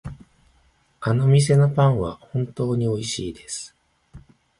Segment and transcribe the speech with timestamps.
[0.99, 3.75] あの店のパンは本当においしいです。